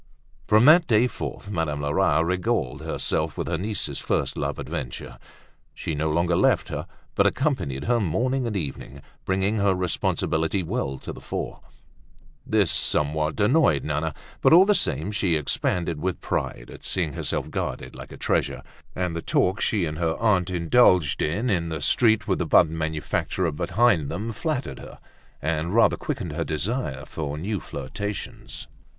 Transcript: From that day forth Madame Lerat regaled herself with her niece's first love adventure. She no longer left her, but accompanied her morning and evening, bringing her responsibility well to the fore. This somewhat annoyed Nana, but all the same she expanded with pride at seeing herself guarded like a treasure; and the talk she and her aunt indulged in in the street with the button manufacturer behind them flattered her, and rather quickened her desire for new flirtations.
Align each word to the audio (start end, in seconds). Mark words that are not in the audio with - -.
From 0.47 0.65
that 0.65 0.87
day 0.87 1.05
forth 1.05 1.51
Madame 1.51 1.81
Lerat 1.83 2.25
regaled 2.25 2.81
herself 2.81 3.37
with 3.37 3.47
her 3.47 3.59
niece's 3.59 3.99
first 3.99 4.35
love 4.35 4.57
adventure. 4.57 5.19
She 5.75 5.93
no 5.93 6.09
longer 6.09 6.35
left 6.35 6.69
her, 6.69 6.87
but 7.13 7.27
accompanied 7.27 7.83
her 7.83 7.99
morning 7.99 8.47
and 8.47 8.55
evening, 8.57 9.03
bringing 9.25 9.59
her 9.59 9.75
responsibility 9.75 10.63
well 10.63 10.97
to 10.97 11.13
the 11.13 11.21
fore. 11.21 11.59
This 12.47 12.71
somewhat 12.71 13.39
annoyed 13.39 13.83
Nana, 13.83 14.15
but 14.41 14.53
all 14.53 14.65
the 14.65 14.73
same 14.73 15.11
she 15.11 15.35
expanded 15.35 16.01
with 16.01 16.19
pride 16.19 16.71
at 16.73 16.83
seeing 16.83 17.13
herself 17.13 17.51
guarded 17.51 17.95
like 17.95 18.11
a 18.11 18.17
treasure; 18.17 18.63
and 18.95 19.15
the 19.15 19.21
talk 19.21 19.61
she 19.61 19.85
and 19.85 19.99
her 19.99 20.15
aunt 20.15 20.49
indulged 20.49 21.21
in 21.21 21.47
in 21.47 21.69
the 21.69 21.79
street 21.79 22.27
with 22.27 22.39
the 22.39 22.47
button 22.47 22.75
manufacturer 22.75 23.51
behind 23.51 24.09
them 24.09 24.31
flattered 24.31 24.79
her, 24.79 24.97
and 25.43 25.75
rather 25.75 25.95
quickened 25.95 26.31
her 26.31 26.43
desire 26.43 27.05
for 27.05 27.37
new 27.37 27.59
flirtations. 27.59 28.65